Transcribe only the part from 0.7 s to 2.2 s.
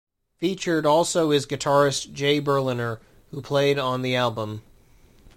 also is guitarist